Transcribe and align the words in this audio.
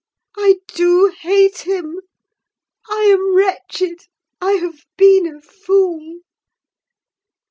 I 0.35 0.55
do 0.65 1.13
hate 1.15 1.59
him—I 1.59 2.95
am 3.03 3.35
wretched—I 3.35 4.53
have 4.53 4.83
been 4.97 5.27
a 5.27 5.41
fool! 5.43 6.21